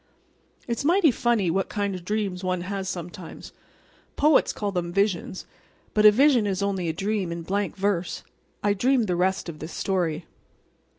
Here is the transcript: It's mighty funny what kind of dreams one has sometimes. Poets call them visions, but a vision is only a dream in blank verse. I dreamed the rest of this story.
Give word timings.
It's 0.67 0.83
mighty 0.83 1.11
funny 1.11 1.51
what 1.51 1.69
kind 1.69 1.93
of 1.93 2.03
dreams 2.03 2.43
one 2.43 2.61
has 2.61 2.89
sometimes. 2.89 3.53
Poets 4.15 4.51
call 4.51 4.71
them 4.71 4.91
visions, 4.91 5.45
but 5.93 6.07
a 6.07 6.11
vision 6.11 6.47
is 6.47 6.63
only 6.63 6.89
a 6.89 6.91
dream 6.91 7.31
in 7.31 7.43
blank 7.43 7.75
verse. 7.77 8.23
I 8.63 8.73
dreamed 8.73 9.05
the 9.05 9.15
rest 9.15 9.47
of 9.47 9.59
this 9.59 9.73
story. 9.73 10.25